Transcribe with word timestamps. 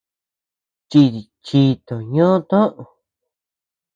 Chito 1.45 1.95
ñö 2.13 2.29
toʼö. 2.49 2.83